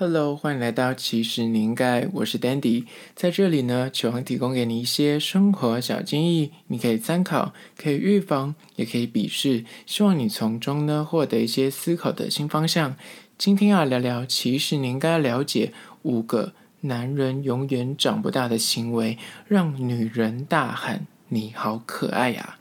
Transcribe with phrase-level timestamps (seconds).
[0.00, 2.84] Hello，欢迎来到其实你应该，我是 Dandy，
[3.16, 12.94] 在这里呢，希望提供给你一些生活小建议，你可以参考，可以预防，也可以鄙视，希望你从中呢获得一些思考的新方向。
[13.36, 16.52] 今天要聊聊，其实你应该了解五个
[16.82, 19.18] 男人永远长不大的行为，
[19.48, 22.56] 让女人大喊“你好可爱呀”。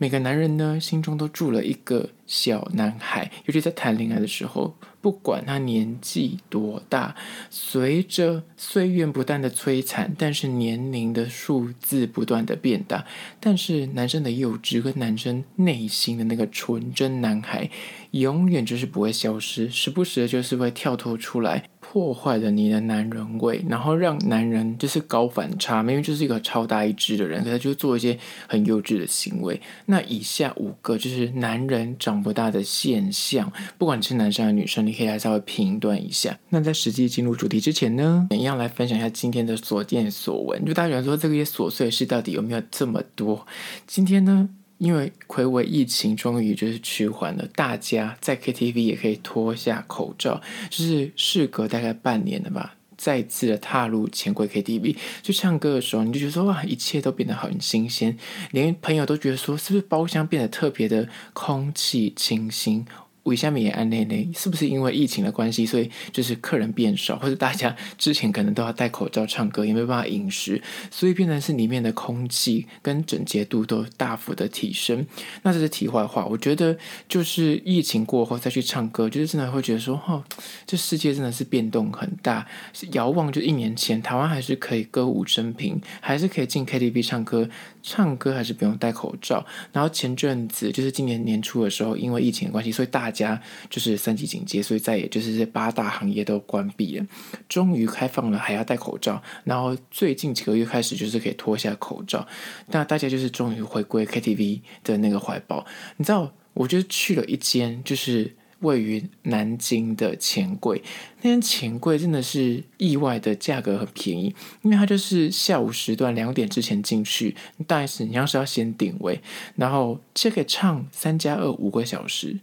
[0.00, 7.16] 每个男人呢，心中都住了一个小男孩，尤其在谈恋爱的时候，不管他年纪多大，
[7.50, 13.04] 随着岁月不断的摧残，但是年龄的数字不断的变大，
[13.40, 17.68] 但是男生的幼稚跟男生内心的那个纯真男孩，
[18.12, 21.68] 永远就是不会消失，时不时的就是会跳脱出来。
[21.90, 29.58] 破坏了你的男人味，然后让男人就是高反差，明明就是一个超大一只的人，可他就做一些很幼稚的行为。
[29.86, 36.38] 那以下五个就是男人长不大的现象，不管你是男生还是女生，你可以来稍微评断一下。
[36.50, 40.62] 那在实际进入主题之前呢，一样来分享一下今天的所见所闻。
[40.66, 43.46] 就大家觉得说这个些琐碎的事到底有没有这么多？
[43.86, 44.50] 今天呢？
[44.78, 50.40] 因为睽违疫情终于就是趋缓了，大家在 KTV 也可以脱下口罩，
[50.70, 58.16] 就是事隔大概半年了吧，再次的踏入钱柜 KTV 去唱歌的时候，你就觉得说哇，一切都变得很新鲜，
[58.52, 62.86] 连朋友都觉得说，是不是包厢变得特别的空气清新？
[63.28, 75.06] 为下面也按内内，是不是因为疫情的关系，所以就是客人变少，或者大家之前可能都要戴口罩唱歌，也没有办法饮食，所以变成是里面的空气跟整洁度都大幅的提升。
[75.42, 76.76] 那这是题外话，我觉得
[77.08, 80.22] 就是疫情过后再去唱歌，就是真的会觉得说，哦，
[80.66, 82.46] 这世界真的是变动很大。
[82.92, 87.48] 遥望就一年前，台湾还是可以歌舞升平，还是可以进 KTV 唱歌，
[87.82, 89.44] 唱歌还是不用戴口罩。
[89.72, 93.40] 然后前阵子就是今年年初的时候，因为疫情的关系，所以大家
[93.70, 97.06] 就是三级警戒，所以再也就是这八大行业都关闭了，
[97.48, 99.22] 终于开放了，还要戴口罩。
[99.44, 102.26] 然后最近几个月开始就是可以脱下口罩，
[102.66, 105.66] 那大家就是终于回归 KTV 的那个怀抱。
[105.96, 110.82] 你知道，我就去了一间，就是位于南京的钱柜，
[111.22, 117.36] 那间钱柜真的是意外的价格很便宜，因为它就是下午时段两点之前进去，
[117.66, 119.20] 大概是你要是要先定位，
[119.56, 122.40] 然后这个唱三加二五个小时。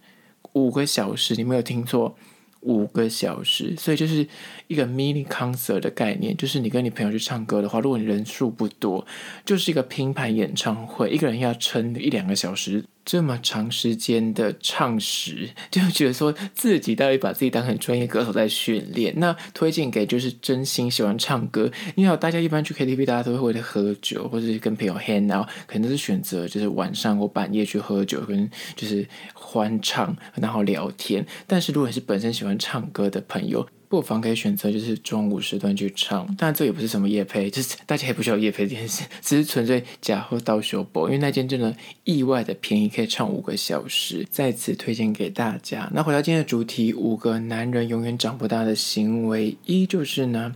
[0.54, 2.16] 五个小时，你没有听错，
[2.62, 4.26] 五个小时，所以就是
[4.68, 9.06] 一个 mini concert 的概念，就是你跟你朋友去唱歌的话，如果你人数不多，
[9.44, 12.86] 就是一个拼盘演唱会，一个人要撑一两个小时。
[13.06, 19.14] 这么长时间的唱时， 就觉得说自己到底把自己当成专业歌手在训练。
[19.18, 31.24] 那推荐给就是真心喜欢唱歌，因为大家一般去 KTV，大家都会为了喝酒，或者是跟朋友 hang out，可能是选择就是晚上或半夜去喝酒，跟就是欢唱，然后聊天。
[31.46, 41.74] 但是如果你是本身喜欢唱歌的朋友，不妨可以选择就是中午时段去唱，但这也不是什么夜配，就是大家也不需要夜配这件事，只是纯粹假货到修播，因为那间真的
[42.04, 45.90] 意外的便宜，可以唱五个小时，再次推荐给大家。
[45.94, 50.54] 那回到今天的主题，五个男人永远长不大的行为，一就是呢，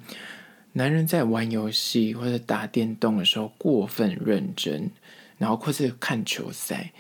[0.73, 4.91] 男人在玩游戏或者打电动的时候过分认真，
[5.37, 6.91] 然后或是看球赛。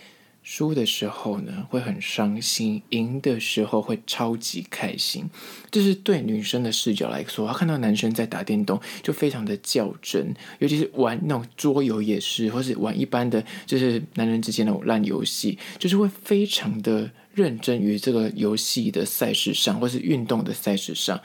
[0.51, 5.29] 输的时候呢，会很伤心；赢的时候会超级开心。
[5.69, 21.21] 这是对女生的视角来说，她看到男生在打电动就非常的较真，尤其是玩那种桌游也是，或是玩一般的，就是男人之间那种烂游戏，就是会非常的认真于这个游戏的赛事上，或是运动的赛事上，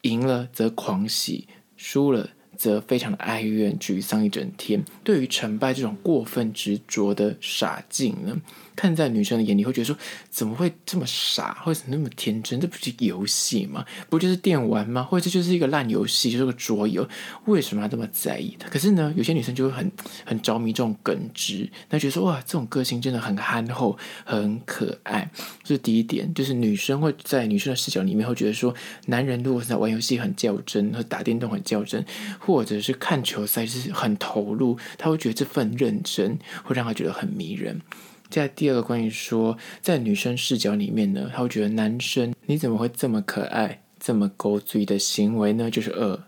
[0.00, 1.46] 赢了则狂喜，
[1.76, 2.30] 输了。
[2.62, 4.84] 则非常的哀怨、沮丧一整天。
[5.02, 8.40] 对于成败这种过分执着的傻劲呢，
[8.74, 9.96] 看在女生的眼里会觉得说：
[10.30, 12.60] 怎么会这么傻，或者那么天真？
[12.60, 13.84] 这不是游戏吗？
[14.08, 15.02] 不就是电玩吗？
[15.02, 17.08] 或者这就是一个烂游戏，就是个桌游，
[17.46, 18.56] 为什么要这么在意？
[18.70, 19.90] 可是呢，有些女生就会很
[20.24, 25.30] 很着迷这种耿直，她觉得说：哇，这种个性真的很憨厚、很可爱。
[25.62, 28.74] 这是第一点，就是女生会在女生的视角里面会觉得说，
[29.06, 32.04] 男人如果是在玩游戏很较真，和打电动很较真，
[32.38, 37.80] 或者是看球赛是很投入，他会觉得这份认真会让他觉得很迷人。
[38.32, 45.70] 在第二个关于说，在女生视角里面呢，他会觉得男生你怎么会这么可爱、这么勾嘴的行为呢？
[45.70, 46.18] 就是二。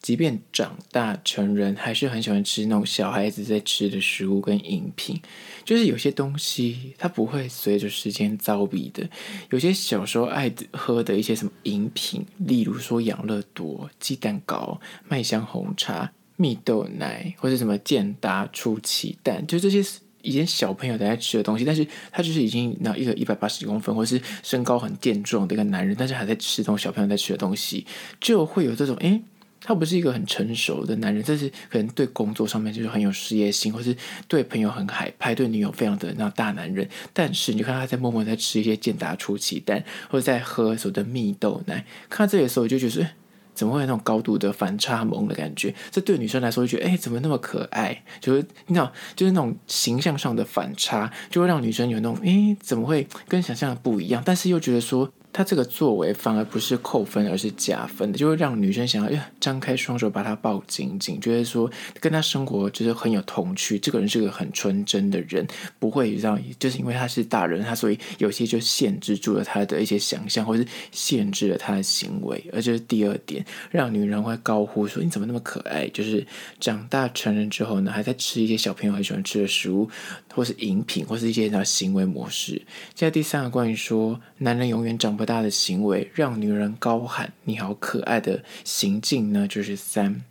[0.00, 5.20] 即便长大成人，还是很喜欢吃那种小孩子在吃的食物跟饮品。
[5.64, 9.08] 就是有些东西，它不会随着时间糟敝的。
[9.50, 19.84] 有些小时候爱喝的一些什么饮品，例如说养乐多、鸡蛋糕、麦香红茶、蜜豆奶，或者什么健达出奇蛋，就这些
[20.22, 27.86] 以前小朋友在吃的东西，但是他就是已经那一个一百八十公分，或是身高很健壮的一个男人，但是还在吃这种小朋友在吃的东西，
[28.20, 29.20] 就会有这种诶，
[29.60, 33.96] 他不是一个很成熟的男人，但是可能对工作上面就是很有事业心，或是
[34.28, 43.06] 对朋友很海派，对女友非常的那大男人，但是你看他在默默在吃一些健达出奇蛋，或者在喝所谓的蜜豆奶，看到这里的时候我就觉得。
[43.54, 45.74] 怎么会有那种高度的反差萌的感觉？
[45.90, 48.02] 这对女生来说就觉得，哎，怎么那么可爱？
[48.20, 54.22] 就是你知道，就是那种形象上的反差，就会让女生有那种，哎，怎么会跟想象的不一样？
[54.24, 55.10] 但是又觉得说。
[55.32, 61.70] 他这个作为反而不是扣分，而是加分的，就会让女生想要，张开双手把他抱紧紧，觉得说
[62.00, 63.78] 跟他生活就是很有童趣。
[63.78, 65.46] 这个人是个很纯真的人，
[65.78, 72.44] 不会让就是因为他是大人，他所以有些就限制住了他的一些想象，或是限制了他的行为。
[72.52, 76.26] 而这是第二点，让女人会高呼说：“你怎么那么可爱？”就是
[76.60, 79.88] 长大成人之后呢，还在吃一些小朋友很喜欢吃的食物，
[80.34, 82.60] 或是饮品，或是一些那行为模式。
[82.94, 90.22] 现在第三个关于说，男人永远长不大的行为让女人高喊“你好可爱”的行径呢，就是三，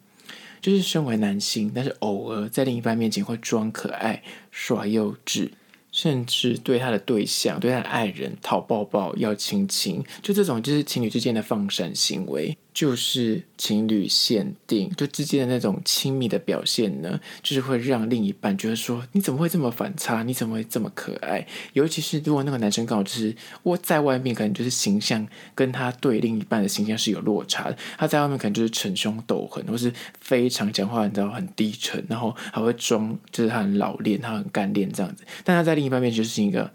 [0.61, 5.51] 就是身为男性，但是偶尔在另一半面前会装可爱、耍幼稚，
[5.91, 12.57] 甚至对他的对象、对他的爱人讨抱抱、要亲亲，就这种就是情侣之间的放闪行为。
[12.73, 20.23] 就是情侣限定，就之间的那种亲密的表现呢，就是会让另一半觉得说，你怎么会这么反差？
[20.23, 21.45] 你怎么会这么可爱？
[21.73, 36.71] 尤其是如果那个男生刚好就是我在外面可能就是形象跟他对另一半的形象是有落差的，他在外面可能就是逞凶斗狠，或是非常讲话你知道很低沉，然后还会装就是他很老练，他很干练这样子，但他在另一半面就是一个。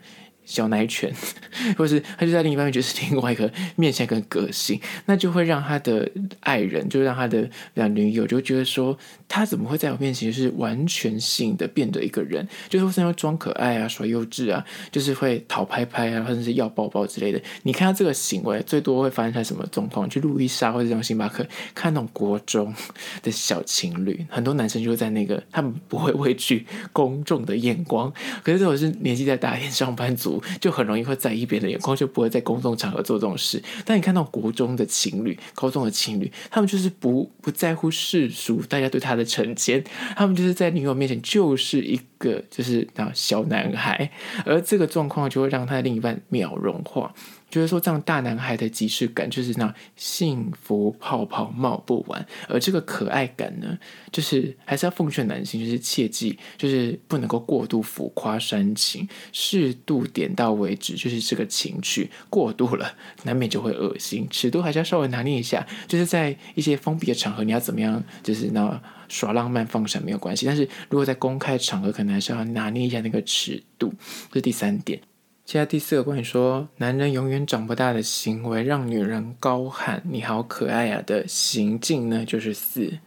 [0.47, 1.13] 小奶犬，
[1.77, 6.11] 或是他就在另一方面就是另外一个面相跟个性，那就会让他的
[6.41, 7.51] 爱人，就让他的
[7.89, 8.97] 女友就觉得说，
[9.29, 17.43] 他怎么会在我面前是完全性的变得一个人，就是会要装可爱啊、耍幼稚啊，就是会讨拍拍啊，或者是要抱抱之类的。
[17.65, 20.09] 你看他这个行为，最多会发生在什么状况？
[20.09, 21.45] 去路易莎或者这种星巴克
[21.75, 22.73] 看那种国中
[23.21, 28.13] 的小情侣，很多男生就在那个，他们不会畏惧公众的眼光，
[28.45, 30.36] 可是如果是年纪再大一点上班族。
[30.61, 33.63] 就很容易会在意别人的眼光，就不会在公众场合做这种事。
[33.85, 39.83] 但你看到国中的情侣、高中的情侣，他们就是不不在乎世俗大家对他的成见，
[40.17, 44.11] 他们就是在女友面前就是一个就是那小男孩，
[44.45, 47.13] 而这个状况就会让他的另一半秒融化。
[47.49, 52.27] 就是说，这样大男孩的即视感，就是那幸福泡泡冒不完。
[52.49, 53.79] 而这个可爱感呢，
[54.11, 60.95] 就是还是要奉劝男性，就是切记，就是不能够过度浮夸煽情，适度点到为止。
[60.95, 64.27] 就是这个情趣过度了，难免就会恶心。
[64.29, 65.67] 尺度还是要稍微拿捏一下。
[65.87, 70.45] 就是在一些封闭的场合，你要怎么样，就是那耍浪漫放闪没有关系。
[70.47, 73.95] 但是如果在公开场合，可能还是要拿捏一下那个尺度。
[74.31, 75.01] 这是第三点。
[75.47, 82.99] 接下来第四个观点说，男人永远长不大的行为，让女人高喊“你好可爱呀”的行径呢，就是四，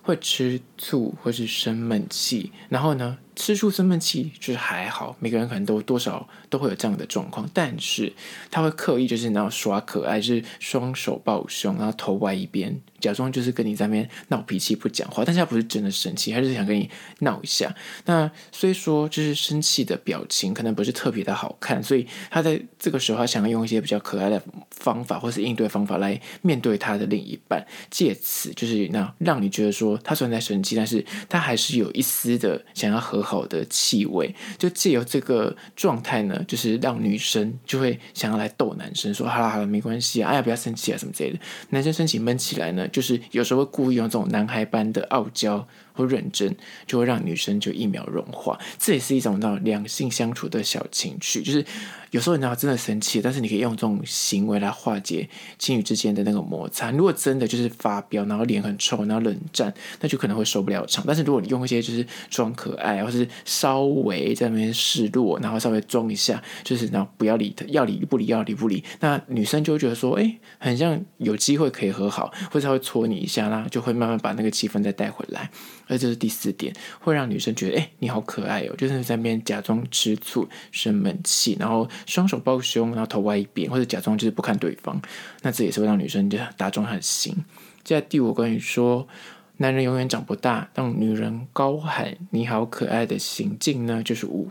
[0.00, 8.12] 会吃醋或是生闷气，然后呢，吃醋生闷气就是还好，每个人可能都多少都会有这样的状况，但是
[8.50, 12.80] 他会刻意就是然后耍可爱，就是双手抱胸，然后头歪一边。
[13.00, 16.88] 假装就是跟你在那边闹脾气不讲话，但是他不是真的生气，他就是想跟你
[17.18, 17.74] 闹一下。
[18.06, 34.32] 那虽说就是生气的表情可能不是特别的好看，所以他在这个时候他想要用一些比较可爱的方法或是应对方法来面对他的另一半，借此就是那让你觉得说他虽然在生气，但是他还是有一丝的想要和好的气味。
[34.56, 41.38] 就借由这个状态呢，就是让女生就会想要来逗男生说，好了好了没关系啊，哎呀不要生气啊什么之类的。
[41.70, 42.84] 男生生气闷起来呢。
[42.92, 46.54] 就是有时候会故意用这种男孩般的傲娇或认真，
[46.86, 48.58] 就会让女生就一秒融化。
[48.78, 51.64] 这也是一种到两性相处的小情趣，就是。
[52.10, 56.92] 有时候你知道真的生气，但是你可以用这种行为来化解情侣之间的那个摩擦。
[56.92, 61.02] 如果真的就是发飙，然后脸很臭，然后冷战，那就可能会收不了场。
[61.08, 75.50] 但是如果你用一些就是装可爱，或是稍微在那边示弱，然后稍微装一下，就是然后不要理他，要理不理，要理不理，那女生就会觉得说，哎，很像有机会可以和好，或者他会戳你一下啦，就会慢慢把那个气氛再带回来。
[75.86, 81.88] 而这是第四点，会让女生觉得，哎，你好可爱哦，就是在那边假装吃醋、生闷气，然后。
[82.06, 85.00] 双手抱胸，然后头歪一边，或者假装就是不看对方，
[85.42, 87.34] 那这也是会让女生就打中她的心。
[87.82, 89.08] 接下第五关于说，
[89.56, 94.50] 男人永远长不大，让女人高喊“你好可爱”的行径呢，就是五，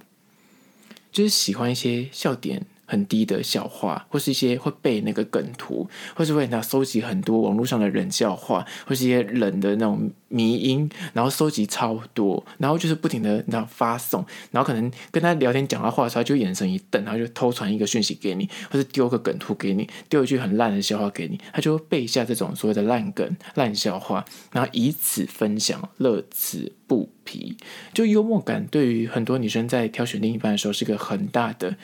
[1.12, 27.58] 就是喜欢一些笑点很低的笑话，或是一些会背那个梗图，或是会那收集很多网络上的冷笑话，或是一些冷的那种迷音，然后收集超多，然后就是不停的那发送，然后可能跟他聊天讲他话的时候，就眼神一瞪，然后就偷传一个讯息给你，或是丢个梗图给你，丢一句很烂的笑话给你，他就会背下这种所谓的烂梗、烂笑话，然后以此分享，乐此不皮。
[27.94, 31.76] 就幽默感对于很多女生在挑选另一半的时候是个很大的。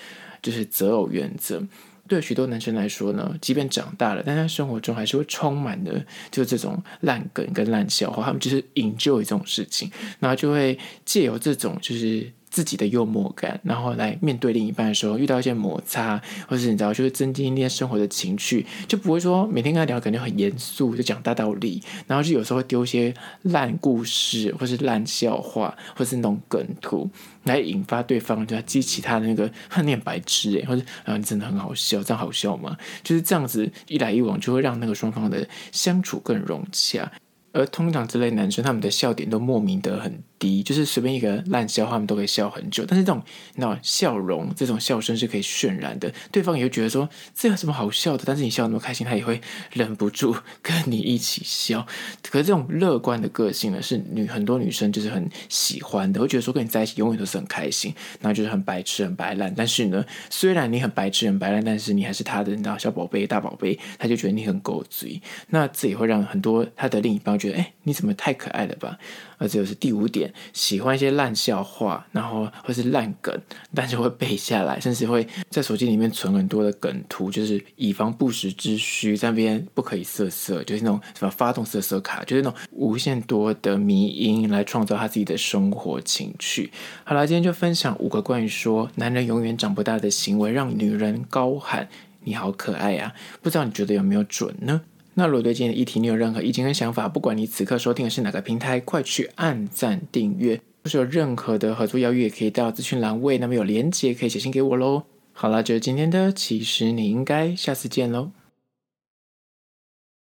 [0.42, 1.62] 就是择偶原则，
[2.08, 8.24] 对许多男生来说呢，即便长大了，但在生活中还是会充满的，就是这种烂梗跟烂笑话。
[8.24, 12.32] 他们就是引就这种事情，然后就会借由这种就是。
[12.50, 23.14] 自己的幽默感，然后来面对另一半的时候，遇到一些摩擦，或是你知道，就会增进一些生活的情趣，就不会说每天跟他聊，感觉很严肃，就讲大道理，然后就有时候会丢一些
[23.44, 27.10] 烂故事，或是烂笑话，或是那种梗图，
[27.44, 32.76] 来引发对方就要激起他的那个恨 念白痴诶，或者啊你真的很好笑，这样好笑吗？
[33.04, 37.12] 就是这样子一来一往，就会让那个双方的相处更融洽。
[37.52, 42.86] 而通常这类男生，他们的笑点都莫名的很低，就是随便一个烂笑话，他们都可以笑很久。
[42.88, 43.22] 但是这种
[43.56, 48.24] 那笑容，这种笑声是可以渲染的，对方也会觉得说这有什么好笑的？
[48.26, 49.42] 但是你笑那么开心，他也会
[49.74, 51.88] 忍不住跟你一起笑。
[52.30, 57.92] 可是这种乐观的个性呢，是女很多女生就是很喜欢的，会觉得说跟你在一起永远都是很开心，
[58.22, 59.52] 然后就是很白痴、很白烂。
[59.58, 65.20] 但是呢，虽然你很白痴、很白烂，但是你还是他的，你知道小宝贝、大宝贝，他就觉得你很狗嘴。
[65.48, 67.39] 那这也会让很多他的另一半。
[67.40, 68.98] 觉得哎，你怎么太可爱了吧？
[69.38, 73.34] 而这就是第五点，喜欢一些烂笑话，然后或是烂梗，
[73.74, 86.70] 但是会背下来，甚至会在手机里面存很多的梗图，就是以防不时之需，在那边不可以色色，就是那种什么发动色色卡，就是那种无限多的迷因来创造他自己的生活情趣。
[87.06, 91.88] 好了，今天就分享五个关于说男人永远长不大的行为，让女人高喊
[92.26, 93.14] 你好可爱啊！
[93.42, 94.82] 不知道你觉得有没有准呢？
[95.20, 100.62] 那如果对今天的议题你有任何意见跟想法，不管你此刻收听的是哪个平台，快去按赞订阅。
[100.86, 105.04] 或是有任何的合作邀约，也可以到资讯栏位，那么有连结可以写信给我喽。
[105.34, 108.32] 好了，就是今天的，其实你应该下次见喽。